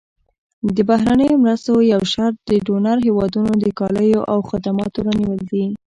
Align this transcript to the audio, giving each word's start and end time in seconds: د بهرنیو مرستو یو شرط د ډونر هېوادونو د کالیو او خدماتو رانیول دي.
د 0.75 0.77
بهرنیو 0.89 1.41
مرستو 1.43 1.73
یو 1.93 2.01
شرط 2.13 2.35
د 2.49 2.51
ډونر 2.65 2.97
هېوادونو 3.07 3.51
د 3.63 3.65
کالیو 3.79 4.21
او 4.31 4.39
خدماتو 4.49 4.99
رانیول 5.07 5.41
دي. 5.51 5.65